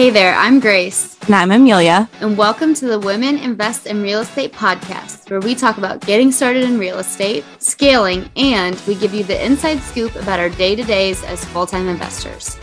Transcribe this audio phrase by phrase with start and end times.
[0.00, 1.18] Hey there, I'm Grace.
[1.26, 2.08] And I'm Amelia.
[2.22, 6.32] And welcome to the Women Invest in Real Estate podcast, where we talk about getting
[6.32, 10.74] started in real estate, scaling, and we give you the inside scoop about our day
[10.74, 12.56] to days as full time investors.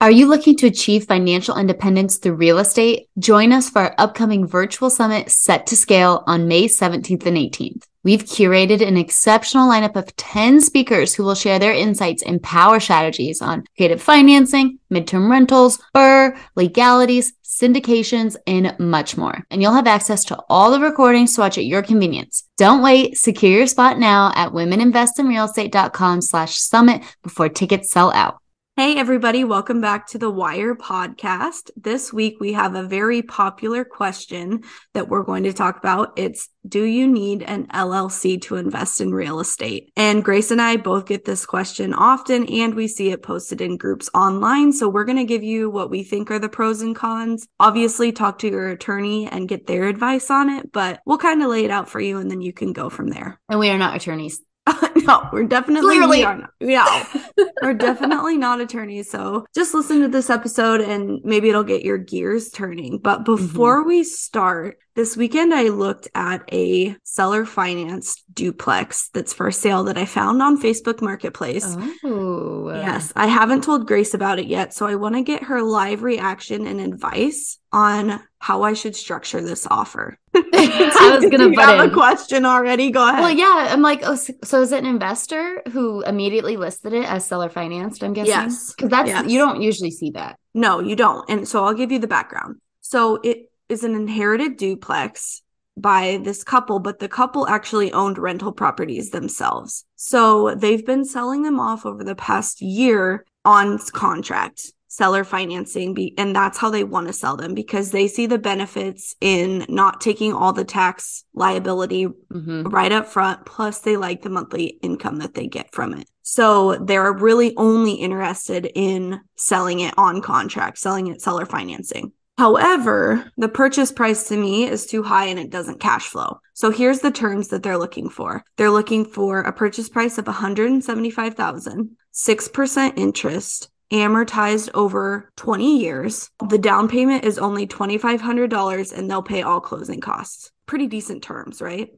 [0.00, 3.08] Are you looking to achieve financial independence through real estate?
[3.20, 7.84] Join us for our upcoming virtual summit set to scale on May 17th and 18th.
[8.02, 12.80] We've curated an exceptional lineup of 10 speakers who will share their insights and power
[12.80, 19.44] strategies on creative financing, midterm rentals, BRRRR, legalities, syndications, and much more.
[19.50, 22.44] And you'll have access to all the recordings to watch at your convenience.
[22.56, 23.18] Don't wait.
[23.18, 28.38] Secure your spot now at womeninvestinrealestate.com slash summit before tickets sell out.
[28.80, 31.68] Hey, everybody, welcome back to the WIIRE podcast.
[31.76, 34.62] This week we have a very popular question
[34.94, 36.14] that we're going to talk about.
[36.16, 39.92] It's Do you need an LLC to invest in real estate?
[39.98, 43.76] And Grace and I both get this question often, and we see it posted in
[43.76, 44.72] groups online.
[44.72, 47.46] So we're going to give you what we think are the pros and cons.
[47.60, 51.50] Obviously, talk to your attorney and get their advice on it, but we'll kind of
[51.50, 53.38] lay it out for you and then you can go from there.
[53.50, 54.40] And we are not attorneys.
[55.06, 56.18] no, we're definitely Clearly.
[56.18, 56.50] we are not.
[56.60, 59.10] No, we're definitely not attorneys.
[59.10, 62.98] So just listen to this episode and maybe it'll get your gears turning.
[62.98, 63.36] But mm-hmm.
[63.36, 69.84] before we start, this weekend I looked at a seller financed duplex that's for sale
[69.84, 71.76] that I found on Facebook Marketplace.
[72.04, 75.62] Oh, Yes, I haven't told Grace about it yet, so I want to get her
[75.62, 80.18] live reaction and advice on how I should structure this offer.
[80.34, 81.90] I was gonna you butt have in.
[81.90, 82.90] a question already.
[82.90, 83.20] Go ahead.
[83.20, 87.04] Well, yeah, I'm like, oh, so so is it an investor who immediately listed it
[87.04, 88.02] as seller financed?
[88.02, 88.30] I'm guessing.
[88.30, 88.74] Yes.
[88.74, 89.30] because that's Yes.
[89.30, 90.38] you don't usually see that.
[90.54, 91.28] No, you don't.
[91.30, 92.56] And so I'll give you the background.
[92.80, 95.42] So it is an inherited duplex
[95.76, 99.84] by this couple, but the couple actually owned rental properties themselves.
[99.96, 106.12] So they've been selling them off over the past year on contract seller financing be-
[106.18, 110.00] and that's how they want to sell them because they see the benefits in not
[110.00, 115.16] taking all the tax liability hmm right up front plus they like the monthly income
[115.16, 116.08] that they get from it.
[116.22, 122.12] So they're really only interested in selling it on contract selling it seller financing.
[122.36, 126.40] However the purchase price to me is too high and it doesn't cash flow.
[126.54, 128.44] So here's the terms that they're looking for.
[128.56, 136.58] They're looking for a purchase price of 175000 6% interest amortized over 20 years the
[136.58, 141.90] down payment is only $2500 and they'll pay all closing costs pretty decent terms right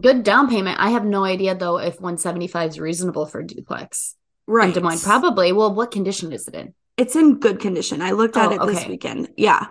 [0.00, 0.80] Good down payment.
[0.80, 4.16] I have no idea though if 175 is reasonable for a duplex
[4.48, 5.04] in Des Moines.
[5.04, 5.52] Probably.
[5.52, 6.74] Well, what condition is it in?
[6.96, 8.02] It's in good condition.
[8.02, 9.30] I looked at Oh, it this weekend.
[9.36, 9.66] Yeah.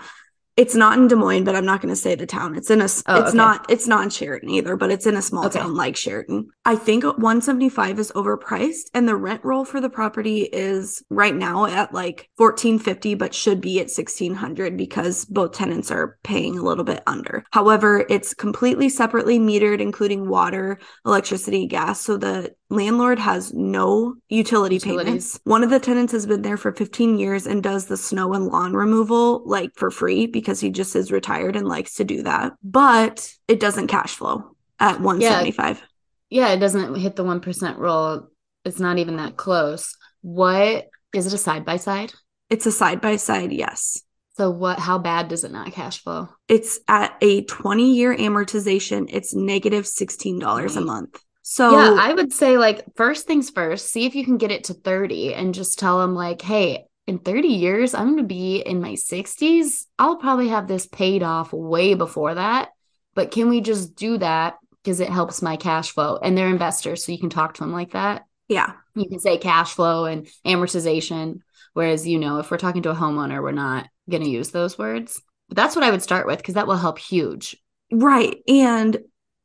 [0.56, 2.56] It's not in Des Moines, but I'm not going to say the town.
[2.56, 2.84] It's in a.
[2.84, 3.38] Oh, it's okay.
[3.38, 3.66] not.
[3.70, 5.60] It's not in Sheraton either, but it's in a small Okay.
[5.60, 6.50] town like Sheraton.
[6.64, 11.66] I think 175 is overpriced, and the rent roll for the property is right now
[11.66, 16.84] at like 1450, but should be at 1600 because both tenants are paying a little
[16.84, 17.44] bit under.
[17.52, 22.02] However, it's completely separately metered, including water, electricity, gas.
[22.02, 24.84] So the landlord has no utility Utilities.
[25.06, 25.40] payments.
[25.44, 28.46] One of the tenants has been there for 15 years and does the snow and
[28.48, 32.54] lawn removal like for free because he just is retired and likes to do that.
[32.64, 35.82] But it doesn't cash flow at 175.
[36.30, 38.30] Yeah, it doesn't hit the 1% rule.
[38.66, 39.96] It's not even that close.
[40.22, 42.14] What is it a side by side?
[42.50, 44.02] It's a side by side, yes.
[44.36, 46.30] So what how bad does it not cash flow?
[46.48, 49.08] It's at a 20 year amortization.
[49.10, 51.22] It's negative $16 a month.
[51.44, 54.66] So yeah, I would say like first things first, see if you can get it
[54.66, 58.58] to 30 and just tell them like, "Hey, in 30 years, I'm going to be
[58.58, 59.88] in my 60s.
[60.00, 62.70] I'll probably have this paid off way before that.
[63.14, 67.06] But can we just do that because it helps my cash flow?" And they're investors,
[67.06, 68.26] so you can talk to them like that.
[68.48, 71.40] yeah, You can say cash flow and amortization
[71.74, 74.78] whereas you know, if we're talking to a homeowner, we're not going to use those
[74.78, 75.20] words.
[75.50, 77.58] But that's what I would start with because that will help huge.
[77.92, 78.38] Right.
[78.48, 78.98] And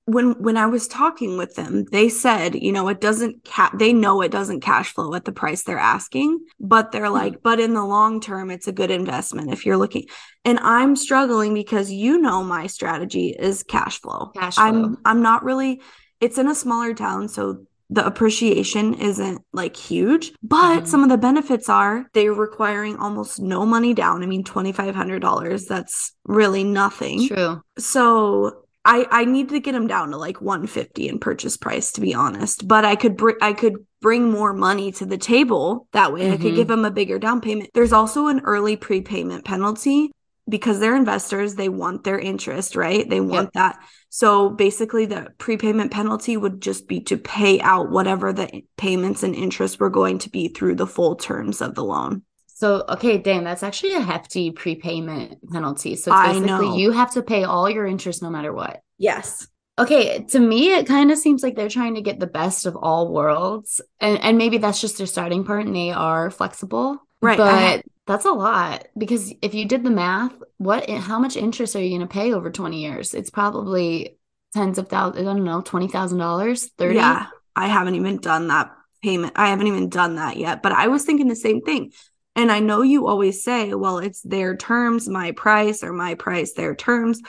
[0.09, 3.93] when when I was talking with them, they said, you know, it doesn't ca- they
[3.93, 7.75] know it doesn't cash flow at the price they're asking, but they're like, but in
[7.75, 10.05] the long term it's a good investment if you're looking.
[10.45, 14.31] And I'm struggling because you know my strategy is cash flow.
[14.35, 14.65] Cash flow.
[14.65, 15.83] I'm I'm not really
[16.21, 20.87] it's in a smaller town so the appreciation isn't like huge, but Mhm.
[20.87, 24.23] some of the benefits are they're requiring almost no money down.
[24.23, 27.29] I mean, $2,500, that's really nothing.
[27.29, 27.63] True.
[27.79, 32.01] So I I need to get them down to like 150 in purchase price to
[32.01, 32.67] be honest.
[32.67, 36.33] But I could br- I could bring more money to the table that way.
[36.33, 36.57] I could Mhm.
[36.57, 37.71] give them a bigger down payment.
[37.75, 40.11] There's also an early prepayment penalty
[40.49, 43.09] because they're investors, they want their interest, right?
[43.09, 43.79] They want that.
[44.09, 49.35] So basically the prepayment penalty would just be to pay out whatever the payments and
[49.35, 52.23] interest were going to be through the full terms of the loan.
[52.59, 55.95] So, okay, damn, that's actually a hefty prepayment penalty.
[55.95, 56.77] So I basically, know.
[56.77, 58.81] you have to pay all your interest no matter what.
[58.99, 59.47] Yes.
[59.79, 62.75] Okay, to me, it kind of seems like they're trying to get the best of
[62.75, 67.39] all worlds, and and maybe that's just their starting part, and they are flexible, Right,
[67.39, 71.81] But that's a lot because if you did the math, what how much interest are
[71.81, 73.15] you going to pay over twenty years?
[73.15, 74.19] It's probably
[74.53, 75.21] tens of thousands.
[75.21, 76.97] I don't know, twenty thousand dollars, thirty.
[76.97, 77.27] Yeah.
[77.55, 78.71] I haven't even done that
[79.03, 79.33] payment.
[79.37, 81.93] I haven't even done that yet, but I was thinking the same thing.
[82.39, 86.53] And I know you always say, well, it's their terms, my price, or my price,
[86.53, 87.21] their terms.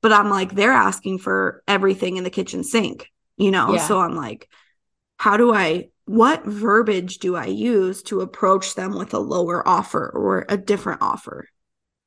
[0.00, 3.74] But I'm like, they're asking for everything in the kitchen sink, you know?
[3.74, 3.86] Yeah.
[3.86, 4.48] So I'm like,
[5.18, 10.08] how do I, what verbiage do I use to approach them with a lower offer
[10.08, 11.46] or a different offer?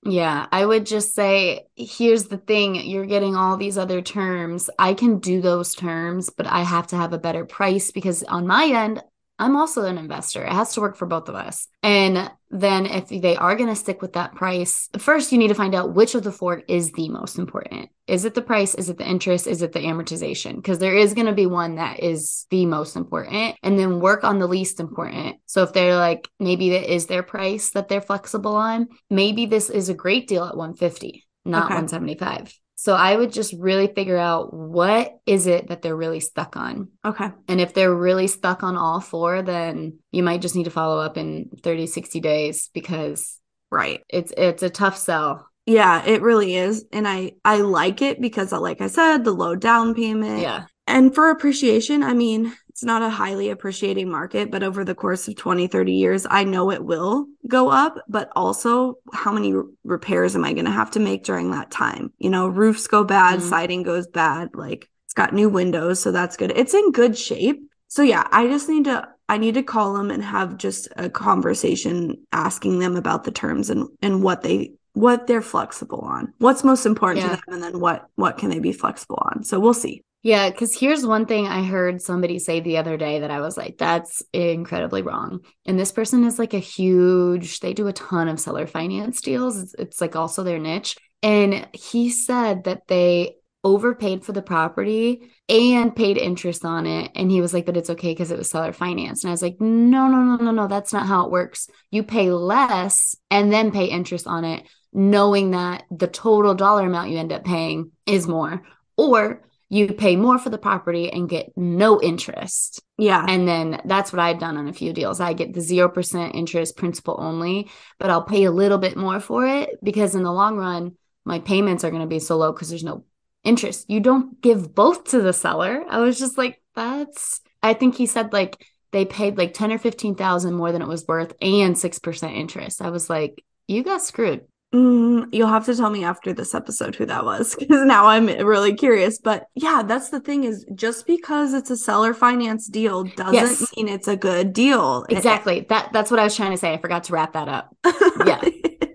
[0.01, 4.67] Yeah, I would just say, here's the thing, you're getting all these other terms.
[4.79, 8.47] I can do those terms, but I have to have a better price because on
[8.47, 9.03] my end,
[9.39, 10.43] I'm also an investor.
[10.43, 11.67] It has to work for both of us.
[11.83, 15.53] And then if they are going to stick with that price, first you need to
[15.53, 17.89] find out which of the four is the most important.
[18.07, 18.73] Is it the price?
[18.73, 19.45] Is it the interest?
[19.45, 20.55] Is it the amortization?
[20.55, 24.23] Because there is going to be one that is the most important and then work
[24.23, 25.35] on the least important.
[25.45, 29.69] So if they're like, maybe that is their price that they're flexible on, maybe this
[29.69, 31.75] is a great deal at 150, not Okay.
[31.75, 32.57] 175.
[32.79, 36.89] So I would just really figure out what is it that they're really stuck on.
[37.03, 37.29] Okay.
[37.47, 40.99] And if they're really stuck on all four, then you might just need to follow
[40.99, 43.39] up in 30, 60 days because
[43.71, 44.01] Right.
[44.09, 45.47] it's it's a tough sell.
[45.65, 46.85] Yeah, it really is.
[46.93, 50.41] And I I like it because like I said, the low down payment.
[50.41, 50.65] Yeah.
[50.85, 55.27] And for appreciation, I mean, it's not a highly appreciating market, but over the course
[55.27, 57.95] of 20, 30 years, I know it will go up.
[58.07, 61.71] But also, how many r- repairs am I going to have to make during that
[61.71, 62.13] time?
[62.19, 63.49] You know, roofs go bad, Mhm.
[63.49, 64.49] siding goes bad.
[64.53, 66.51] Like it's got new windows, so that's good.
[66.55, 67.67] It's in good shape.
[67.87, 71.09] So yeah, I just need to I need to call them and have just a
[71.09, 76.31] conversation asking them about the terms and and what they what they're flexible on.
[76.37, 77.35] What's most important Yeah.
[77.35, 79.43] to them and then what what can they be flexible on.
[79.43, 80.03] So we'll see.
[80.27, 83.55] Yeah, because here's one thing I heard somebody say the other day that I was
[83.55, 85.39] like, that's incredibly wrong.
[85.65, 89.57] And this person is like a huge, they do a ton of seller finance deals.
[89.57, 90.97] It's, it's like also their niche.
[91.23, 97.09] And he said that they overpaid for the property and paid interest on it.
[97.15, 99.23] And he was like, but it's okay because it was seller finance.
[99.23, 101.69] And I was like, no, no, no, no, no, that's not how it works.
[101.89, 107.11] You pay less and then pay interest on it, knowing that the total dollar amount
[107.11, 108.63] you end up paying is more.
[108.97, 112.81] Or you pay more for the property and get no interest.
[112.97, 113.25] Yeah.
[113.27, 115.19] And then that's what I've done on a few deals.
[115.19, 117.69] I get the 0% interest principal only,
[117.99, 121.39] but I'll pay a little bit more for it because in the long run, my
[121.39, 123.03] payments are going to be so low because there's no
[123.43, 123.89] interest.
[123.89, 125.83] You don't give both to the seller.
[125.89, 129.77] I was just like, that's, I think he said like they paid like 10 or
[129.77, 132.81] 15,000 more than it was worth and 6% interest.
[132.81, 134.45] I was like, you got screwed.
[134.73, 138.25] Mm, you'll have to tell me after this episode who that was because now I'm
[138.27, 139.17] really curious.
[139.17, 143.73] But yeah, that's the thing is just because it's a seller finance deal doesn't Yes.
[143.77, 145.05] mean it's a good deal.
[145.09, 145.65] It- Exactly.
[145.69, 146.73] That that's what I was trying to say.
[146.73, 147.75] I forgot to wrap that up.
[148.25, 148.41] Yeah.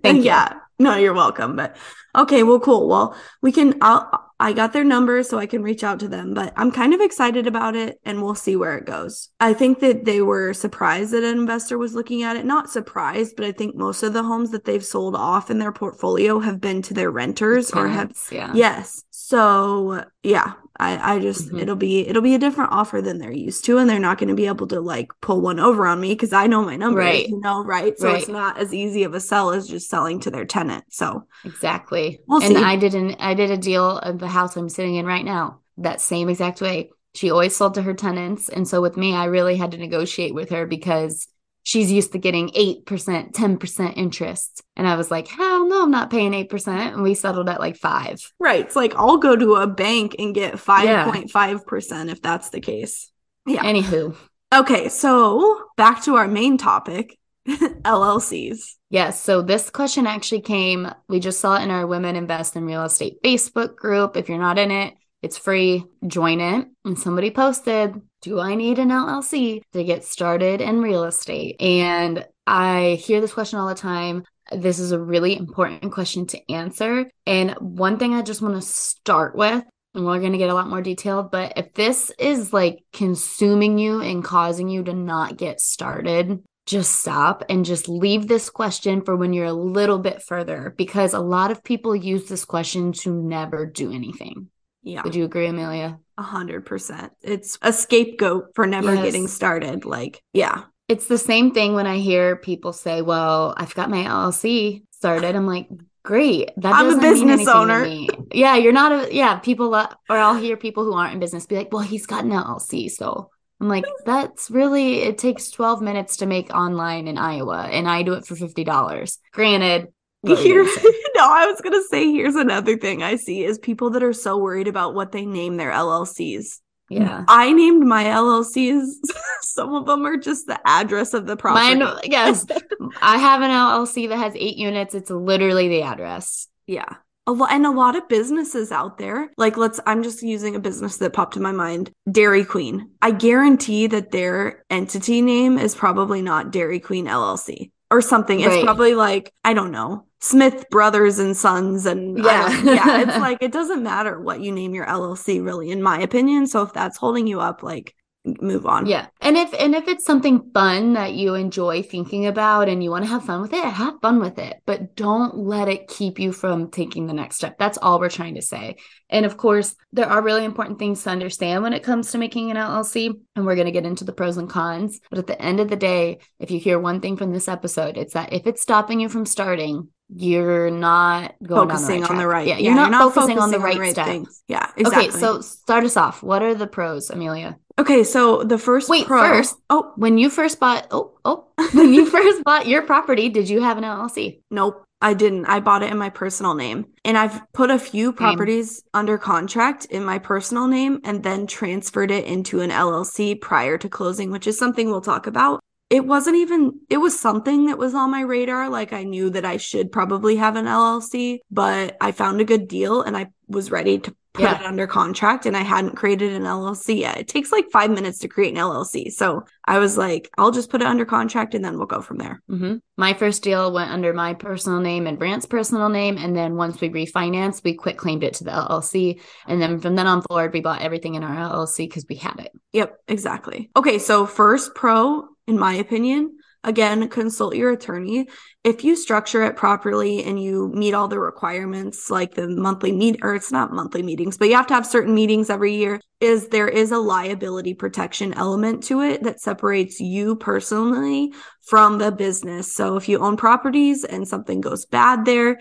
[0.03, 0.23] Thank you.
[0.25, 0.55] yeah.
[0.83, 1.57] No, you're welcome.
[1.57, 1.77] But
[2.17, 2.89] okay, well, cool.
[2.89, 3.75] Well, we can.
[3.81, 4.29] I'll.
[4.41, 6.35] I got their number, so I can reach out to them.
[6.35, 9.29] But I'm kind of excited about it, and we'll see where it goes.
[9.39, 12.45] I think that they were surprised that an investor was looking at it.
[12.45, 15.71] Not surprised, but I think most of the homes that they've sold off in their
[15.71, 18.51] portfolio have been to their renters or have yeah.
[18.53, 19.05] Yes.
[19.11, 21.61] So yeah, I I just Mhm.
[21.61, 24.29] it'll be it'll be a different offer than they're used to, and they're not going
[24.29, 27.05] to be able to like pull one over on me because I know my numbers,
[27.05, 27.29] Right.
[27.29, 27.99] you know, right?
[27.99, 30.85] So it's not as easy of a sell as just selling to their tenant.
[30.91, 32.21] So Exactly.
[32.27, 32.63] We'll and see.
[32.65, 35.61] I did an I did a deal of the house I'm sitting in right now,
[35.79, 36.91] that same exact way.
[37.15, 38.49] She always sold to her tenants.
[38.49, 41.27] And so with me, I really had to negotiate with her because
[41.63, 42.85] she's used to getting 8%,
[43.33, 44.63] 10% interest.
[44.77, 46.69] And I was like, hell no, I'm not paying 8%.
[46.69, 48.21] And we settled at like five.
[48.39, 52.21] right, it's like I'll go to a bank and get five point five percent if
[52.23, 53.11] that's the case.
[53.47, 53.63] Yeah.
[53.65, 54.17] Anywho,
[54.53, 58.75] Okay, so back to our main topic, LLCs.
[58.91, 59.23] Yes.
[59.23, 62.85] So this question actually came, we just saw it in our Women Invest in Real
[62.85, 64.15] Estate Facebook group.
[64.15, 64.93] If you're not in it,
[65.23, 65.87] it's free.
[66.07, 66.69] Join it.
[66.85, 71.61] And somebody posted, Do I need an LLC to get started in real estate?
[71.61, 74.23] And I hear this question all the time.
[74.53, 77.11] This is a really important question to answer.
[77.27, 79.65] And one thing I just want to start with,
[79.95, 83.77] and we're going to get a lot more detailed, but if this is like consuming
[83.77, 89.03] you and causing you to not get started, just stop and just leave this question
[89.03, 92.93] for when you're a little bit further because a lot of people use this question
[92.93, 94.49] to never do anything.
[94.83, 95.03] Yeah.
[95.05, 95.99] Would you agree, Amelia?
[96.19, 97.13] A hundred percent.
[97.23, 99.05] It's a scapegoat for never Yes.
[99.05, 99.85] getting started.
[99.85, 100.65] Like, yeah.
[100.89, 105.37] It's the same thing when I hear people say, "Well, I've got my LLC started."
[105.37, 105.69] I'm like,
[106.03, 109.39] "Great, that I'm a doesn't mean business anything owner." Yeah, you're not a yeah.
[109.39, 112.25] People lo- or I'll hear people who aren't in business be like, "Well, he's got
[112.25, 117.17] an LLC," so I'm like, "That's really it takes 12 minutes to make online in
[117.17, 119.93] Iowa, and I do it for fifty dollars." Granted, what were you
[120.25, 120.63] Here,
[121.17, 124.39] no, I was gonna say here's another thing I see is people that are so
[124.39, 126.61] worried about what they name their LLCs.
[126.89, 127.25] yeah.
[127.27, 128.85] I named my LLCs.
[129.41, 131.75] Some of them are just the address of the property.
[131.75, 132.47] Mine, yes.
[133.03, 134.95] I have an LLC that has eight units.
[134.95, 136.47] It's literally the address.
[136.69, 136.87] Yeah.
[137.27, 139.29] A lot and a lot of businesses out there.
[139.37, 141.91] Like let's I'm just using a business that popped in my mind.
[142.11, 142.91] Dairy Queen.
[143.03, 148.41] I guarantee that their entity name is probably not Dairy Queen LLC or something.
[148.41, 148.65] It's Right.
[148.65, 152.49] probably like, I don't know, Smith Brothers and Sons and Yeah.
[152.63, 156.47] yeah, it's like it doesn't matter what you name your LLC really in my opinion.
[156.47, 158.87] So if that's holding you up like move on.
[158.87, 159.07] Yeah.
[159.21, 163.05] And if and if it's something fun that you enjoy thinking about and you want
[163.05, 164.61] to have fun with it, have fun with it.
[164.67, 167.59] But don't let it keep you from taking the next step.
[167.59, 168.77] That's all we're trying to say.
[169.11, 172.51] And of course, there are really important things to understand when it comes to making
[172.51, 173.13] an LLC.
[173.35, 175.01] And we're going to get into the pros and cons.
[175.11, 177.97] But at the end of the day, if you hear one thing from this episode,
[177.97, 182.27] it's that if it's stopping you from starting, you're not going focusing on on the
[182.27, 182.47] right.
[182.47, 184.07] Yeah, you're, not, focusing, on the right, step.
[184.07, 184.43] things.
[184.47, 185.09] Yeah, exactly.
[185.09, 186.23] Okay, so start us off.
[186.23, 187.59] What are the pros, Amelia?
[187.79, 191.93] Okay, so the first Wait, pro- first- Oh, When you first bought, oh, oh, when
[191.95, 194.41] you first bought your property, did you have an LLC?
[194.51, 195.47] Nope, I didn't.
[195.47, 196.87] I bought it in my personal name.
[197.05, 202.11] And I've put a few properties under contract in my personal name and then transferred
[202.11, 205.61] it into an LLC prior to closing, which is something we'll talk about.
[205.91, 208.71] It wasn't even, it was something that was on my radar.
[208.71, 212.67] Like I knew that I should probably have an LLC, but I found a good
[212.67, 214.61] deal and I was ready to put Yeah.
[214.61, 217.19] it under contract and I hadn't created an LLC yet.
[217.19, 219.11] It takes like five minutes to create an LLC.
[219.13, 222.17] So I was like, I'll just put it under contract and then we'll go from
[222.19, 222.43] there.
[222.49, 226.17] hmm My first deal went under my personal name and Brant's personal name.
[226.17, 229.21] And then once we refinanced, we quit claimed it to the LLC.
[229.47, 232.41] And then from then on forward, we bought everything in our LLC because we had
[232.41, 232.53] it.
[232.73, 233.71] Yep, exactly.
[233.77, 238.29] Okay, so first pro, in my opinion, again, consult your attorney.
[238.65, 243.21] If you structure it properly and you meet all the requirements, like the monthly meet,
[243.23, 246.49] or it's not monthly meetings, but you have to have certain meetings every year, is
[246.49, 252.73] there is a liability protection element to it that separates you personally from the business.
[252.73, 255.59] So if you own properties and something goes bad there,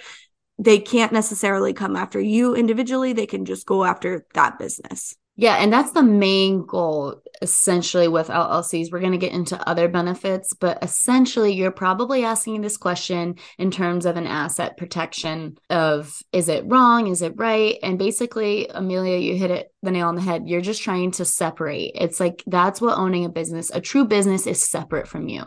[0.60, 3.14] they can't necessarily come after you individually.
[3.14, 5.16] They can just go after that business.
[5.36, 8.92] Yeah, and that's the main goal essentially with LLCs.
[8.92, 13.72] We're going to get into other benefits, but essentially you're probably asking this question in
[13.72, 17.78] terms of an asset protection of is it wrong, is it right?
[17.82, 20.48] And basically, Amelia, you hit it the nail on the head.
[20.48, 21.94] You're just trying to separate.
[21.96, 25.44] It's like that's what owning a business, a true business is separate from you.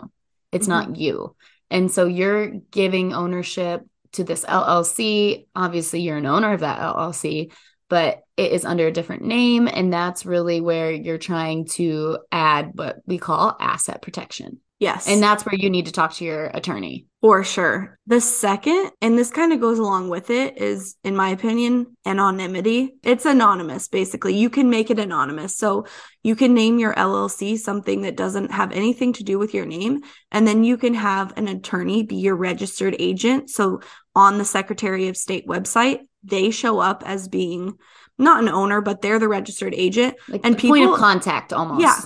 [0.50, 0.70] It's Mhm.
[0.70, 1.36] not you.
[1.70, 3.82] And so you're giving ownership
[4.12, 5.46] to this LLC.
[5.56, 7.50] Obviously, you're an owner of that LLC,
[7.94, 9.68] but it is under a different name.
[9.68, 14.58] And that's really where you're trying to add what we call asset protection.
[14.80, 15.06] Yes.
[15.06, 17.06] And that's where you need to talk to your attorney.
[17.20, 17.96] For sure.
[18.08, 22.96] The second, and this kind of goes along with it, is, in my opinion, anonymity.
[23.04, 24.36] It's anonymous, basically.
[24.36, 25.56] You can make it anonymous.
[25.56, 25.86] So
[26.24, 30.00] you can name your LLC something that doesn't have anything to do with your name.
[30.32, 33.50] And then you can have an attorney be your registered agent.
[33.50, 33.82] So
[34.16, 37.78] on the Secretary of State website, they show up as being
[38.18, 40.16] not an owner, but they're the registered agent.
[40.28, 41.80] Like And the point people- of contact almost.
[41.80, 41.96] Yeah.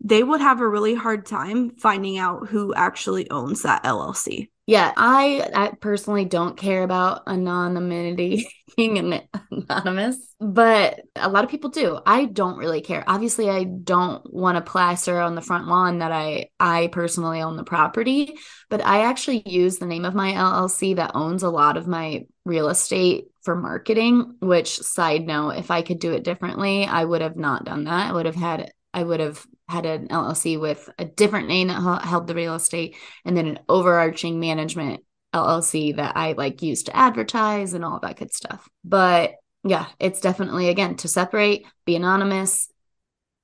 [0.00, 4.48] They would have a really hard time finding out who actually owns that LLC.
[4.68, 8.46] Yeah, I, I personally don't care about anonymity
[8.76, 11.98] being an- anonymous, but a lot of people do.
[12.04, 13.02] I don't really care.
[13.06, 17.56] Obviously, I don't want to plaster on the front lawn that I I personally own
[17.56, 18.36] the property,
[18.68, 22.26] but I actually use the name of my LLC that owns a lot of my
[22.44, 27.22] real estate for marketing, which side note, if I could do it differently, I would
[27.22, 28.10] have not done that.
[28.10, 32.04] I would have had I would have had an LLC with a different name that
[32.04, 35.04] held the real estate and then an overarching management
[35.34, 38.68] LLC that I like used to advertise and all that good stuff.
[38.84, 42.68] But yeah, it's definitely again to separate, be anonymous.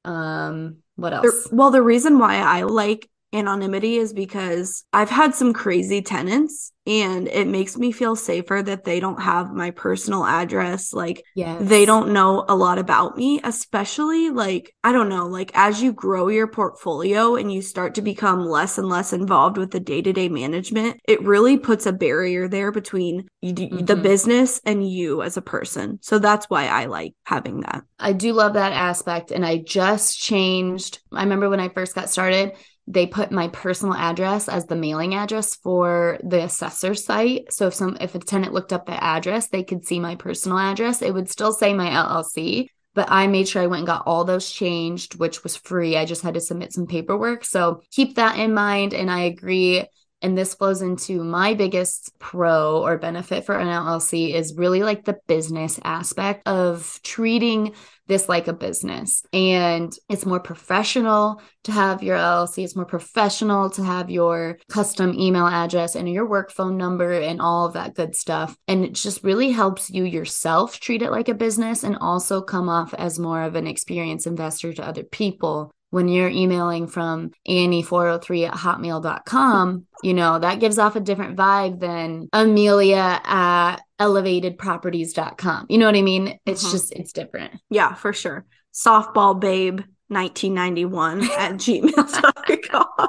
[0.04, 1.48] Um, what else?
[1.50, 7.28] well, the reason why I like anonymity is because I've had some crazy tenants and
[7.28, 10.92] it makes me feel safer that they don't have my personal address.
[10.92, 11.62] Like Yes.
[11.62, 15.92] they don't know a lot about me, especially like, I don't know, like as you
[15.92, 20.02] grow your portfolio and you start to become less and less involved with the day
[20.02, 24.02] to day management, it really puts a barrier there between you, the mm-hmm.
[24.02, 25.98] business and you as a person.
[26.02, 27.82] So that's why I like having that.
[27.98, 29.30] I do love that aspect.
[29.30, 31.00] And I just changed.
[31.12, 32.52] I remember when I first got started,
[32.86, 37.52] they put my personal address as the mailing address for the assessor site.
[37.52, 40.58] So if some if a tenant looked up the address, they could see my personal
[40.58, 41.00] address.
[41.00, 44.24] It would still say my LLC, but I made sure I went and got all
[44.24, 45.96] those changed, which was free.
[45.96, 47.44] I just had to submit some paperwork.
[47.44, 48.92] So keep that in mind.
[48.92, 49.86] And I agree.
[50.24, 55.04] And this flows into my biggest pro or benefit for an LLC is really like
[55.04, 57.74] the business aspect of treating
[58.06, 59.22] this like a business.
[59.34, 62.64] And it's more professional to have your LLC.
[62.64, 67.42] It's more professional to have your custom email address and your work phone number and
[67.42, 68.56] all of that good stuff.
[68.66, 72.70] And it just really helps you yourself treat it like a business and also come
[72.70, 78.48] off as more of an experienced investor to other people when you're emailing from Annie403
[78.48, 85.66] at hotmail.com, you know, that gives off a different vibe than Amelia at elevatedproperties.com.
[85.68, 86.38] You know what I mean?
[86.46, 86.72] It's mm-hmm.
[86.72, 87.60] just, it's different.
[87.70, 88.44] Yeah, for sure.
[88.74, 93.08] Softball babe 1991 at gmail.com.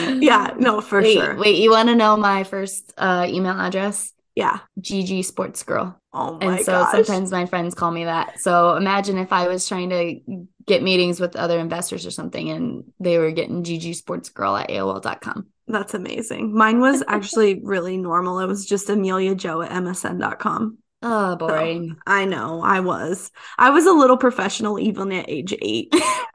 [0.22, 1.36] yeah, no, for wait, sure.
[1.36, 4.12] Wait, you want to know my first uh, email address?
[4.34, 4.58] Yeah.
[4.80, 5.98] GG Sports Girl.
[6.14, 6.92] Oh my And so gosh.
[6.92, 8.40] sometimes my friends call me that.
[8.40, 12.84] So imagine if I was trying to get meetings with other investors or something and
[13.00, 15.48] they were getting GG Sports Girl at AOL.com.
[15.66, 16.54] That's amazing.
[16.54, 18.38] Mine was actually really normal.
[18.38, 20.78] It was just Amelia Joe at MSN.com.
[21.02, 21.90] Oh, boring.
[21.90, 22.62] So, I know.
[22.62, 23.30] I was.
[23.58, 25.92] I was a little professional even at age eight.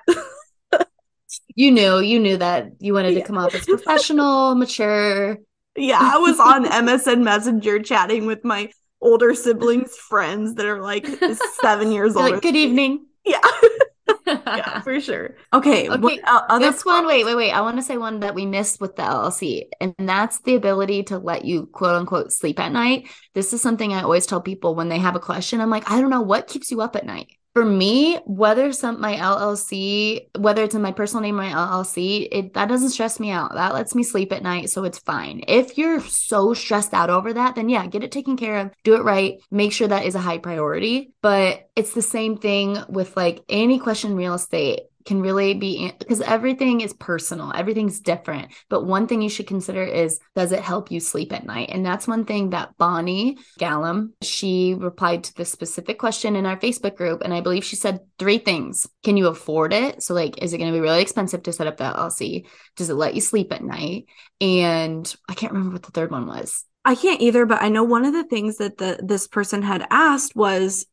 [1.56, 3.22] you knew, you knew that you wanted yeah.
[3.22, 5.38] to come off as professional, mature.
[5.76, 8.70] Yeah, I was on MSN Messenger chatting with my
[9.01, 11.08] older siblings' friends that are like
[11.62, 12.32] seven years old.
[12.32, 13.06] Like, good evening.
[13.25, 13.41] Yeah.
[14.25, 15.36] yeah, for sure.
[15.53, 15.89] Okay.
[15.89, 15.98] Okay.
[16.00, 17.51] What, uh, this one, wait, wait, wait.
[17.51, 21.03] I want to say one that we missed with the LLC, and that's the ability
[21.03, 23.10] to let you quote unquote sleep at night.
[23.34, 25.62] This is something I always tell people when they have a question.
[25.62, 29.01] I'm like, I don't know what keeps you up at night for me, whether some
[29.01, 33.32] my LLC, whether it's in my personal name my LLC, it that doesn't stress me
[33.32, 33.53] out.
[33.53, 35.44] That lets me sleep at night, so it's fine.
[35.48, 38.72] If you're so stressed out over that, then yeah, get it taken care of.
[38.84, 39.41] Do it right.
[39.50, 41.13] Make sure that is a high priority.
[41.21, 46.22] But it's the same thing with like any question real estate can really be because
[46.22, 48.52] everything is personal, everything's different.
[48.70, 51.70] But one thing you should consider is does it help you sleep at night?
[51.72, 56.58] And that's one thing that Bonnie Gallum, she replied to this specific question in our
[56.58, 57.22] Facebook group.
[57.22, 58.88] And I believe she said three things.
[59.04, 60.04] Can you afford it?
[60.04, 62.46] So, like, is it going to be really expensive to set up the LLC?
[62.76, 64.06] Does it let you sleep at night?
[64.42, 66.66] And I can't remember what the third one was.
[66.86, 69.86] I can't either, but I know one of the things that the this person had
[69.90, 70.86] asked was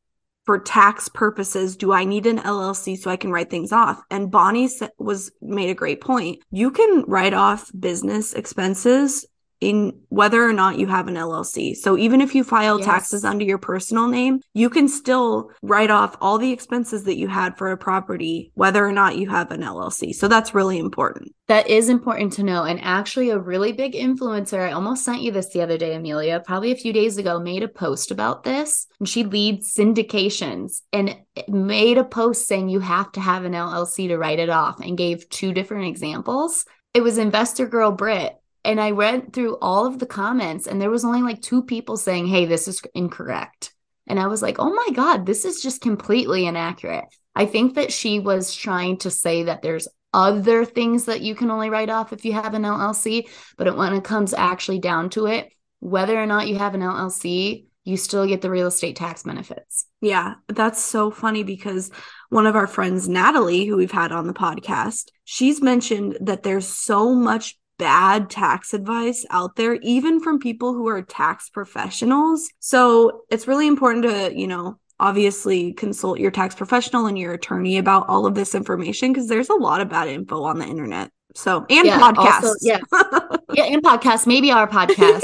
[0.46, 4.00] for tax purposes do i need an llc so i can write things off?
[4.10, 6.38] And bonnie was made a great point.
[6.50, 9.26] You can write off business expenses
[9.60, 11.74] in whether or not you have an LLC.
[11.74, 12.86] So even if you file yes.
[12.86, 17.28] taxes under your personal name, you can still write off all the expenses that you
[17.28, 20.14] had for a property, whether or not you have an LLC.
[20.14, 21.34] So that's really important.
[21.48, 22.64] That is important to know.
[22.64, 26.40] And actually, a really big influencer, I almost sent you this the other day, Amelia,
[26.40, 28.86] probably a few days ago, made a post about this.
[28.98, 31.16] And she leads syndications and
[31.48, 34.98] made a post saying you have to have an LLC to write it off and
[34.98, 36.64] gave two different examples.
[36.94, 40.90] It was Investor Girl Brit and I went through all of the comments, and there
[40.90, 43.72] was only like two people saying, Hey, this is incorrect.
[44.06, 47.04] And I was like, Oh my God, this is just completely inaccurate.
[47.34, 51.50] I think that she was trying to say that there's other things that you can
[51.50, 53.28] only write off if you have an LLC.
[53.56, 55.50] But when it comes actually down to it,
[55.80, 59.86] whether or not you have an LLC, you still get the real estate tax benefits.
[60.00, 61.90] Yeah, that's so funny because
[62.30, 66.66] one of our friends, Natalie, who we've had on the podcast, she's mentioned that there's
[66.66, 72.48] so much bad tax advice out there, even from people who are tax professionals.
[72.60, 77.78] So it's really important to, you know, obviously consult your tax professional and your attorney
[77.78, 81.10] about all of this information because there's a lot of bad info on the internet.
[81.34, 82.44] So and yeah, podcasts.
[82.44, 82.78] Also, yeah.
[83.52, 85.22] yeah, and podcasts, maybe our podcast.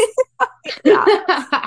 [0.84, 1.04] yeah.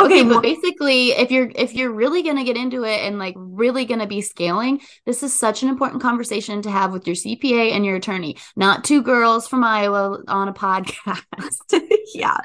[0.00, 3.34] okay, but basically if you're if you're really going to get into it and like
[3.36, 7.16] really going to be scaling, this is such an important conversation to have with your
[7.16, 11.22] CPA and your attorney, not two girls from Iowa on a podcast.
[12.14, 12.38] yeah.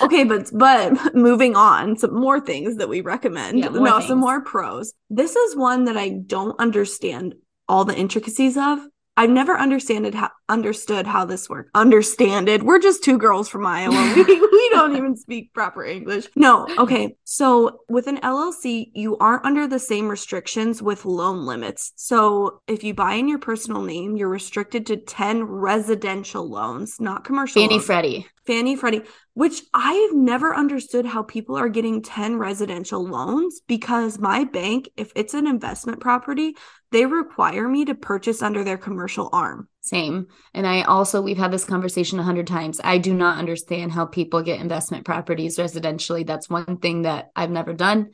[0.00, 3.58] Okay, but but moving on, some more things that we recommend.
[3.58, 4.08] Yeah, no, things.
[4.08, 4.92] some more pros.
[5.08, 7.34] This is one that I don't understand
[7.68, 8.80] all the intricacies of
[9.20, 11.70] I've never understood how understood how this works.
[11.74, 12.62] Understand it.
[12.62, 14.14] We're just two girls from Iowa.
[14.16, 16.26] We, we don't even speak proper English.
[16.36, 16.66] No.
[16.78, 17.16] Okay.
[17.24, 21.92] So with an LLC, you aren't under the same restrictions with loan limits.
[21.96, 27.22] So if you buy in your personal name, you're restricted to 10 residential loans, not
[27.22, 27.60] commercial.
[27.60, 27.84] Fannie loans.
[27.84, 28.26] Freddie.
[28.46, 29.02] Fannie Freddie,
[29.34, 35.12] which I've never understood how people are getting 10 residential loans because my bank, if
[35.14, 36.56] it's an investment property,
[36.92, 39.68] they require me to purchase under their commercial arm.
[39.80, 40.26] Same.
[40.54, 42.80] And I also, we've had this conversation a hundred times.
[42.82, 46.26] I do not understand how people get investment properties residentially.
[46.26, 48.10] That's one thing that I've never done.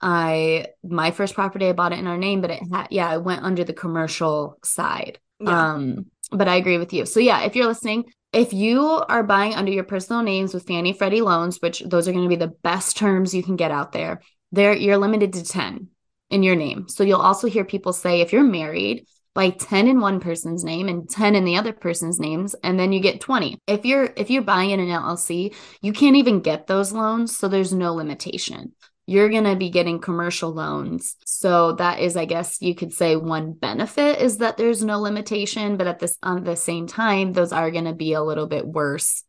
[0.00, 3.22] I, my first property, I bought it in our name, but it had, yeah, it
[3.22, 5.18] went under the commercial side.
[5.40, 5.72] Yeah.
[5.72, 7.06] Um, but I agree with you.
[7.06, 10.92] So yeah, if you're listening, if you are buying under your personal names with Fannie
[10.92, 13.92] Freddie loans, which those are going to be the best terms you can get out
[13.92, 15.88] there, there you're limited to 10
[16.30, 16.88] in your name.
[16.88, 20.88] So you'll also hear people say if you're married, buy 10 in one person's name
[20.88, 23.58] and 10 in the other person's names and then you get 20.
[23.66, 27.48] If you're if you're buying in an LLC, you can't even get those loans, so
[27.48, 28.72] there's no limitation.
[29.06, 31.16] You're going to be getting commercial loans.
[31.24, 35.76] So that is I guess you could say one benefit is that there's no limitation,
[35.76, 38.66] but at this on the same time those are going to be a little bit
[38.66, 39.24] worse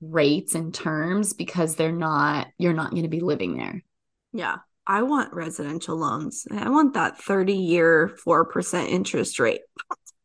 [0.00, 3.82] rates and terms because they're not you're not going to be living there.
[4.32, 4.56] Yeah.
[4.88, 6.46] I want residential loans.
[6.50, 9.60] I want that 30 year 4% interest rate.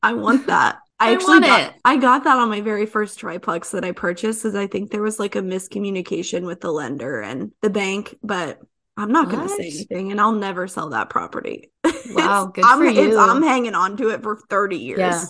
[0.01, 0.79] I want that.
[0.99, 1.73] I, I actually got, it.
[1.83, 5.01] I got that on my very first triplex that I purchased because I think there
[5.01, 8.61] was like a miscommunication with the lender and the bank, but
[8.95, 11.71] I'm not going to say anything and I'll never sell that property.
[12.11, 13.17] Wow, good I'm, for you.
[13.17, 14.99] I'm hanging on to it for 30 years.
[14.99, 15.23] Yeah.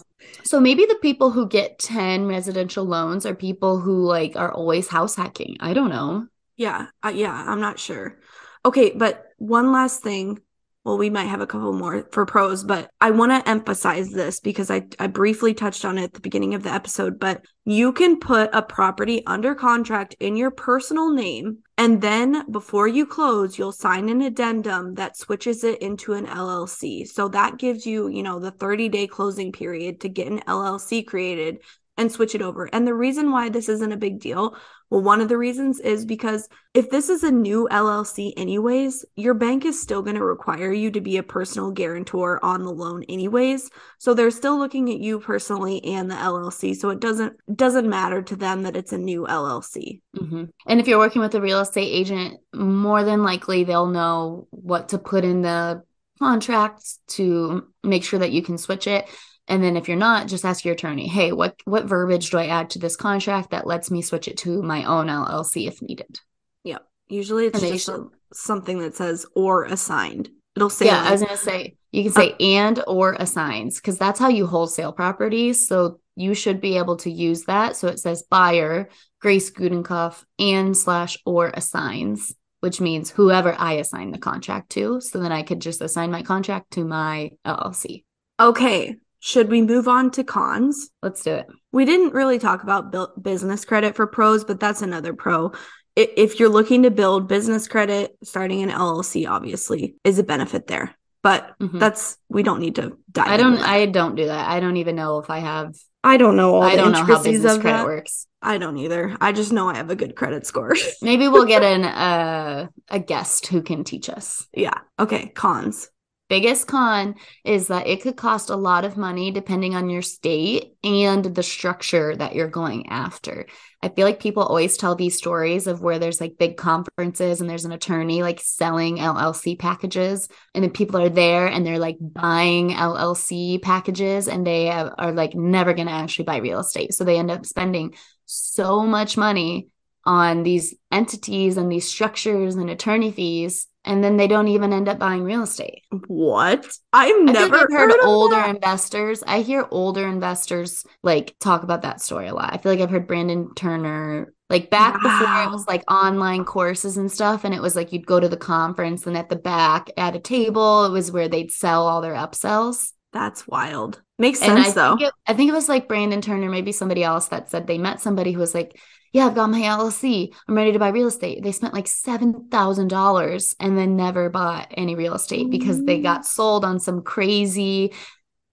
[0.43, 4.87] So maybe the people who get 10 residential loans are people who like are always
[4.87, 5.57] house hacking.
[5.59, 6.27] I don't know.
[6.57, 6.87] Yeah.
[7.03, 8.17] Uh, yeah, I'm not sure.
[8.65, 10.39] Okay, but one last thing.
[10.85, 14.41] Well, we might have a couple more for pros, but I want to emphasize this
[14.41, 17.19] because I, I briefly touched on it at the beginning of the episode.
[17.19, 21.59] But you can put a property under contract in your personal name.
[21.77, 27.07] And then before you close, you'll sign an addendum that switches it into an LLC.
[27.07, 31.07] So that gives you, you know, the 30 day closing period to get an LLC
[31.07, 31.59] created
[31.97, 32.69] and switch it over.
[32.73, 34.55] And the reason why this isn't a big deal,
[34.89, 39.33] well, one of the reasons is because if this is a new LLC, anyways, your
[39.33, 43.03] bank is still going to require you to be a personal guarantor on the loan,
[43.09, 43.69] anyways.
[43.99, 46.75] So they're still looking at you personally and the LLC.
[46.75, 50.01] So it doesn't doesn't matter to them that it's a new LLC.
[50.17, 50.45] Mm-hmm.
[50.67, 54.89] And if you're working with a real estate agent, more than likely they'll know what
[54.89, 55.83] to put in the
[56.19, 59.09] contract to make sure that you can switch it
[59.47, 62.47] and then if you're not, just ask your attorney, hey, what what verbiage do I
[62.47, 66.19] add to this contract that lets me switch it to my own LLC if needed?
[66.63, 66.79] Yeah.
[67.09, 68.09] Usually it's just should...
[68.31, 70.29] something that says or assigned.
[70.55, 73.77] It'll say Yeah, like, I was gonna say you can say uh, and or assigns
[73.77, 75.67] because that's how you wholesale properties.
[75.67, 77.75] So you should be able to use that.
[77.75, 84.11] So it says buyer, Grace Gudenkauf, and slash or assigns, which means whoever I assign
[84.11, 85.01] the contract to.
[85.01, 88.05] So then I could just assign my contract to my LLC.
[88.39, 88.95] Okay.
[89.25, 90.89] Should we move on to cons?
[91.01, 91.47] Let's do it.
[91.71, 95.53] We didn't really talk about business credit for pros, but that's another pro.
[95.95, 100.93] If you're looking to build business credit, starting an LLC obviously is a benefit there.
[101.21, 101.79] But mm-hmm.
[101.79, 103.27] that's we don't need to dive.
[103.27, 103.59] I don't.
[103.59, 104.49] I don't do that.
[104.49, 105.73] I don't even know if I have.
[106.03, 106.63] I don't know all.
[106.63, 107.85] I don't know how business credit that.
[107.85, 108.27] works.
[108.41, 109.15] I don't either.
[109.21, 110.75] I just know I have a good credit score.
[111.01, 114.45] Maybe we'll get an uh, a guest who can teach us.
[114.53, 114.79] Yeah.
[114.99, 115.27] Okay.
[115.27, 115.89] Cons
[116.29, 120.73] biggest con is that it could cost a lot of money depending on your state
[120.83, 123.45] and the structure that you're going after.
[123.81, 127.49] I feel like people always tell these stories of where there's like big conferences and
[127.49, 131.97] there's an attorney like selling LLC packages and then people are there and they're like
[131.99, 136.93] buying LLC packages and they are like never going to actually buy real estate.
[136.93, 137.93] So they end up spending
[138.25, 139.67] so much money
[140.05, 144.87] on these entities and these structures and attorney fees and then they don't even end
[144.87, 145.83] up buying real estate.
[146.07, 146.67] What?
[146.91, 148.55] I've never I've heard, heard older that.
[148.55, 149.23] investors.
[149.25, 152.53] I hear older investors like talk about that story a lot.
[152.53, 155.19] I feel like I've heard Brandon Turner like back wow.
[155.19, 158.29] before it was like online courses and stuff and it was like you'd go to
[158.29, 162.01] the conference and at the back at a table it was where they'd sell all
[162.01, 162.91] their upsells.
[163.11, 164.02] That's wild.
[164.23, 164.95] Makes sense I though.
[164.95, 167.77] Think it, I think it was like Brandon Turner, maybe somebody else that said they
[167.77, 168.79] met somebody who was like,
[169.11, 170.33] yeah, I've got my LLC.
[170.47, 171.43] I'm ready to buy real estate.
[171.43, 176.63] They spent like $7,000 and then never bought any real estate because they got sold
[176.63, 177.91] on some crazy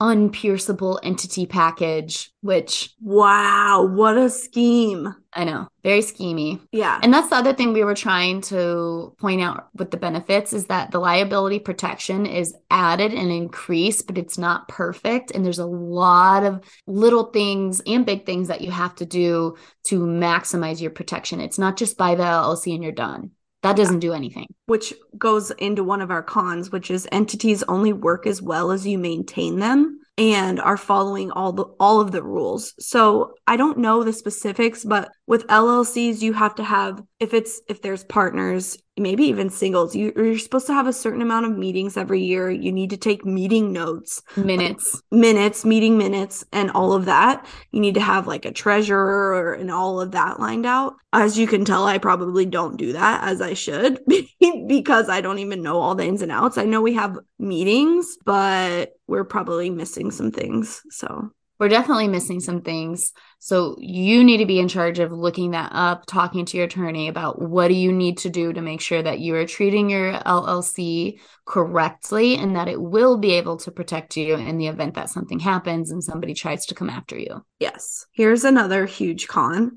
[0.00, 5.14] unpierceable entity package, which wow, what a scheme.
[5.32, 6.60] I know, very schemy.
[6.72, 6.98] Yeah.
[7.02, 10.66] And that's the other thing we were trying to point out with the benefits is
[10.66, 15.30] that the liability protection is added and increased, but it's not perfect.
[15.30, 19.56] And there's a lot of little things and big things that you have to do
[19.84, 21.40] to maximize your protection.
[21.40, 23.30] It's not just buy the LLC and you're done.
[23.62, 24.46] That doesn't do anything.
[24.66, 28.86] Which goes into one of our cons, which is entities only work as well as
[28.86, 32.74] you maintain them and are following all the all of the rules.
[32.78, 37.60] So I don't know the specifics, but with LLCs you have to have if it's
[37.68, 41.56] if there's partners maybe even singles you, you're supposed to have a certain amount of
[41.56, 42.50] meetings every year.
[42.50, 44.22] You need to take meeting notes.
[44.36, 45.00] Minutes.
[45.10, 47.46] Minutes meeting minutes and all of that.
[47.72, 50.94] You need to have like a treasurer and all of that lined out.
[51.12, 54.00] As you can tell i probably don't do that as i should
[54.68, 56.56] because i don't even know all the ins and outs.
[56.56, 61.30] I know we have meetings but we're probably missing some things so
[61.60, 63.12] we're definitely missing some things.
[63.38, 67.08] So you need to be in charge of looking that up, talking to your attorney
[67.08, 70.14] about what do you need to do to make sure that you are treating your
[70.14, 75.10] LLC correctly and that it will be able to protect you in the event that
[75.10, 77.44] something happens and somebody tries to come after you.
[77.58, 78.06] Yes.
[78.12, 79.72] Here's another huge con.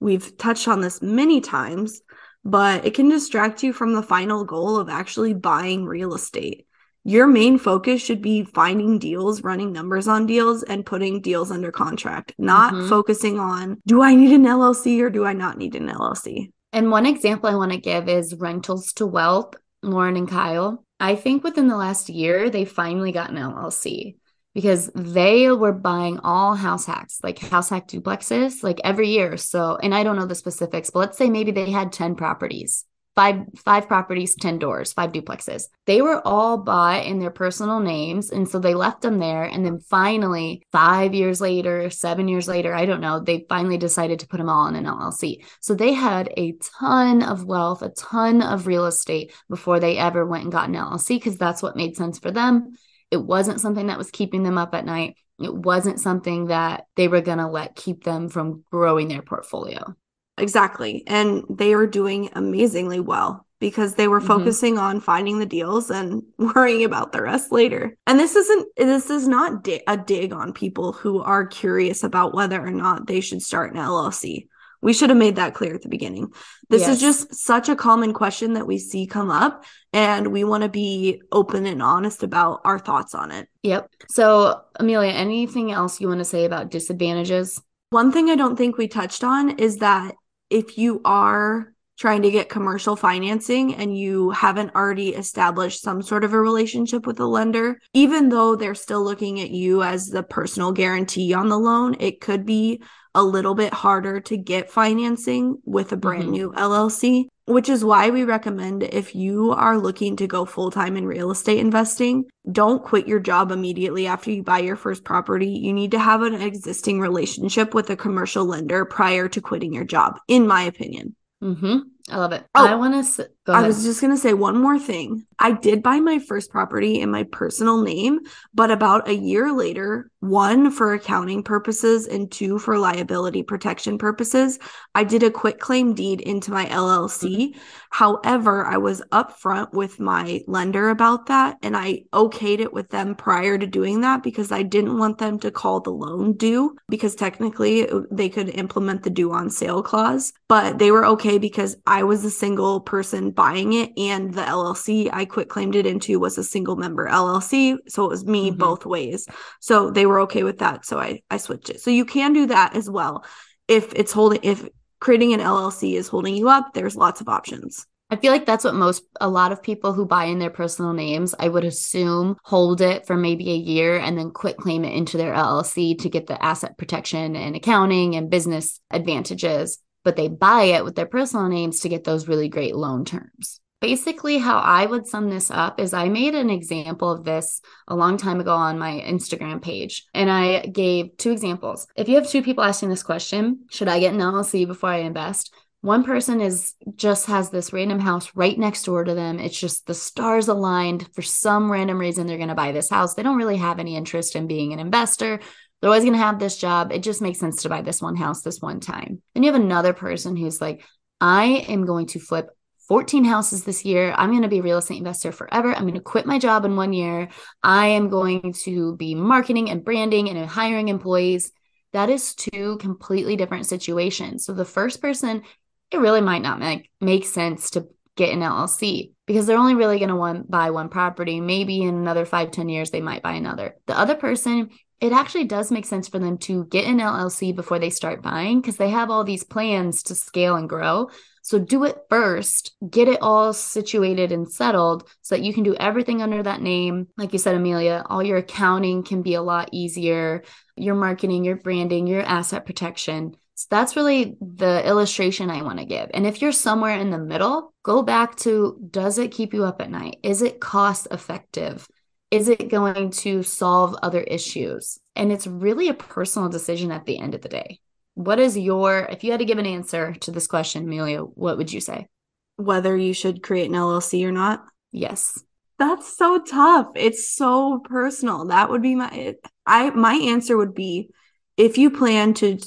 [0.00, 2.00] We've touched on this many times,
[2.44, 6.66] but it can distract you from the final goal of actually buying real estate
[7.04, 11.72] your main focus should be finding deals, running numbers on deals, and putting deals under
[11.72, 12.88] contract, not mm-hmm.
[12.88, 16.50] focusing on do I need an LLC or do I not need an LLC?
[16.72, 20.84] And one example I want to give is Rentals to Wealth, Lauren and Kyle.
[21.00, 24.16] I think within the last year, they finally got an LLC
[24.54, 29.36] because they were buying all house hacks, like house hack duplexes, like every year.
[29.36, 32.84] So, and I don't know the specifics, but let's say maybe they had 10 properties
[33.18, 35.64] five five properties 10 doors five duplexes.
[35.86, 39.66] They were all bought in their personal names and so they left them there and
[39.66, 44.28] then finally five years later seven years later i don't know they finally decided to
[44.28, 48.40] put them all in an llc so they had a ton of wealth a ton
[48.40, 51.96] of real estate before they ever went and got an llc because that's what made
[51.96, 52.76] sense for them.
[53.10, 55.16] It wasn't something that was keeping them up at night.
[55.40, 59.96] It wasn't something that they were going to let keep them from growing their portfolio
[60.38, 61.04] Exactly.
[61.06, 64.28] And they are doing amazingly well because they were mm-hmm.
[64.28, 67.96] focusing on finding the deals and worrying about the rest later.
[68.06, 72.34] And this isn't this is not di- a dig on people who are curious about
[72.34, 74.46] whether or not they should start an LLC.
[74.80, 76.28] We should have made that clear at the beginning.
[76.68, 76.90] This yes.
[76.90, 80.68] is just such a common question that we see come up and we want to
[80.68, 83.48] be open and honest about our thoughts on it.
[83.64, 83.90] Yep.
[84.08, 87.60] So, Amelia, anything else you want to say about disadvantages?
[87.90, 90.14] One thing I don't think we touched on is that
[90.50, 96.22] if you are trying to get commercial financing and you haven't already established some sort
[96.22, 100.22] of a relationship with a lender, even though they're still looking at you as the
[100.22, 102.80] personal guarantee on the loan, it could be
[103.14, 106.32] a little bit harder to get financing with a brand mm-hmm.
[106.32, 110.96] new LLC, which is why we recommend if you are looking to go full time
[110.96, 115.50] in real estate investing, don't quit your job immediately after you buy your first property.
[115.50, 119.84] You need to have an existing relationship with a commercial lender prior to quitting your
[119.84, 121.14] job, in my opinion.
[121.42, 121.78] Mm-hmm.
[122.10, 122.44] I love it.
[122.54, 123.30] Oh, I want to.
[123.52, 125.26] I was just going to say one more thing.
[125.38, 128.20] I did buy my first property in my personal name,
[128.54, 134.58] but about a year later, one for accounting purposes and two for liability protection purposes,
[134.94, 137.36] I did a quit claim deed into my LLC.
[137.36, 137.60] Mm-hmm.
[137.90, 143.14] However, I was upfront with my lender about that and I okayed it with them
[143.14, 147.14] prior to doing that because I didn't want them to call the loan due because
[147.14, 152.02] technically they could implement the due on sale clause, but they were okay because I
[152.02, 156.38] was a single person buying it and the LLC I quit claimed it into was
[156.38, 157.76] a single member LLC.
[157.86, 158.58] So it was me mm-hmm.
[158.58, 159.28] both ways.
[159.60, 160.84] So they were okay with that.
[160.84, 161.80] So I, I switched it.
[161.80, 163.24] So you can do that as well.
[163.68, 167.86] If it's holding, if creating an LLC is holding you up, there's lots of options.
[168.10, 170.92] I feel like that's what most, a lot of people who buy in their personal
[170.92, 174.94] names, I would assume hold it for maybe a year and then quit claim it
[174.94, 180.28] into their LLC to get the asset protection and accounting and business advantages but they
[180.28, 183.60] buy it with their personal names to get those really great loan terms.
[183.80, 187.94] Basically, how I would sum this up is I made an example of this a
[187.94, 191.86] long time ago on my Instagram page, and I gave two examples.
[191.94, 194.98] If you have two people asking this question, should I get an LLC before I
[194.98, 195.54] invest?
[195.80, 199.38] One person is just has this random house right next door to them.
[199.38, 203.14] It's just the stars aligned for some random reason they're going to buy this house.
[203.14, 205.38] They don't really have any interest in being an investor
[205.80, 206.92] they're always going to have this job.
[206.92, 209.22] It just makes sense to buy this one house this one time.
[209.34, 210.84] Then you have another person who's like,
[211.20, 212.48] I am going to flip
[212.88, 214.14] 14 houses this year.
[214.16, 215.74] I'm going to be a real estate investor forever.
[215.74, 217.28] I'm going to quit my job in one year.
[217.62, 221.52] I am going to be marketing and branding and hiring employees.
[221.92, 224.44] That is two completely different situations.
[224.44, 225.42] So the first person,
[225.90, 229.98] it really might not make make sense to get an LLC because they're only really
[229.98, 231.40] going to want buy one property.
[231.40, 233.76] Maybe in another five, 10 years, they might buy another.
[233.86, 237.78] The other person, it actually does make sense for them to get an LLC before
[237.78, 241.10] they start buying because they have all these plans to scale and grow.
[241.42, 245.74] So do it first, get it all situated and settled so that you can do
[245.76, 247.06] everything under that name.
[247.16, 250.42] Like you said, Amelia, all your accounting can be a lot easier,
[250.76, 253.34] your marketing, your branding, your asset protection.
[253.54, 256.10] So that's really the illustration I want to give.
[256.12, 259.80] And if you're somewhere in the middle, go back to does it keep you up
[259.80, 260.18] at night?
[260.22, 261.88] Is it cost effective?
[262.30, 264.98] Is it going to solve other issues?
[265.16, 267.80] And it's really a personal decision at the end of the day.
[268.14, 271.56] What is your, if you had to give an answer to this question, Amelia, what
[271.56, 272.08] would you say?
[272.56, 274.64] Whether you should create an LLC or not?
[274.92, 275.42] Yes.
[275.78, 276.88] That's so tough.
[276.96, 278.46] It's so personal.
[278.46, 281.10] That would be my I my answer would be
[281.56, 282.58] if you plan to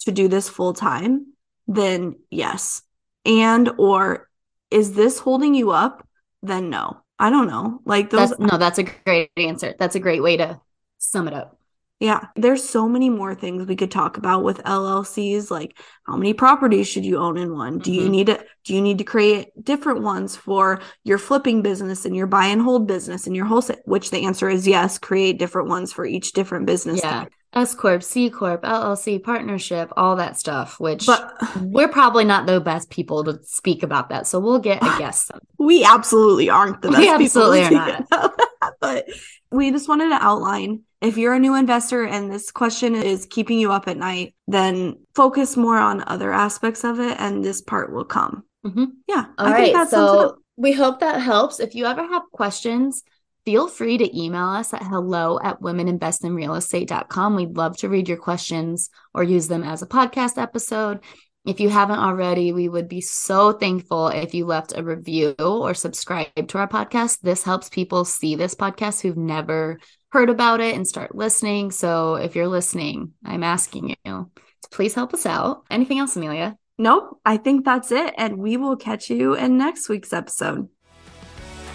[0.00, 1.32] to do this full time,
[1.66, 2.82] then yes.
[3.24, 4.28] And or
[4.70, 6.06] is this holding you up?
[6.42, 7.02] Then no.
[7.20, 7.80] I don't know.
[7.84, 9.74] Like those that's, no, that's a great answer.
[9.78, 10.58] That's a great way to
[10.98, 11.58] sum it up.
[12.00, 16.32] Yeah, there's so many more things we could talk about with LLCs like how many
[16.32, 17.78] properties should you own in one?
[17.78, 18.00] Do mm-hmm.
[18.00, 22.16] you need to do you need to create different ones for your flipping business and
[22.16, 23.76] your buy and hold business and your wholesale?
[23.84, 27.00] Which the answer is yes, create different ones for each different business.
[27.04, 27.10] Yeah.
[27.10, 27.32] Type.
[27.52, 30.78] S corp, C corp, LLC, partnership, all that stuff.
[30.78, 34.82] Which but, we're probably not the best people to speak about that, so we'll get
[34.82, 35.32] a guest.
[35.58, 37.00] we absolutely aren't the best.
[37.00, 38.34] We absolutely are not.
[38.80, 39.08] but
[39.50, 43.58] we just wanted to outline if you're a new investor and this question is keeping
[43.58, 47.92] you up at night, then focus more on other aspects of it and this part
[47.92, 48.44] will come.
[48.66, 48.84] Mm-hmm.
[49.08, 49.24] Yeah.
[49.38, 49.88] All I right.
[49.88, 51.58] so we hope that helps.
[51.58, 53.02] If you ever have questions,
[53.50, 57.34] feel free to email us at hello at womeninvestinrealestate.com.
[57.34, 61.00] We'd love to read your questions or use them as a podcast episode.
[61.44, 65.74] If you haven't already, we would be so thankful if you left a review or
[65.74, 67.22] subscribe to our podcast.
[67.22, 69.80] This helps people see this podcast who've never
[70.12, 71.72] heard about it and start listening.
[71.72, 74.30] So if you're listening, I'm asking you
[74.62, 75.64] to please help us out.
[75.72, 76.56] Anything else, Amelia?
[76.78, 77.18] Nope.
[77.26, 78.14] I think that's it.
[78.16, 80.68] And we will catch you in next week's episode.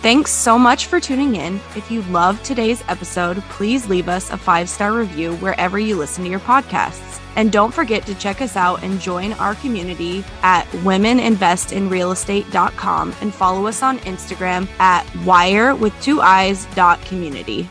[0.06, 1.56] Thanks so much for tuning in.
[1.76, 6.24] If you loved today's episode, please leave us a five star review wherever you listen
[6.26, 7.20] to your podcasts.
[7.36, 13.65] And don't forget to check us out and join our community at womeninvestinrealestate.com and follow
[13.65, 17.68] us on Instagram at wire with two eyes dot community.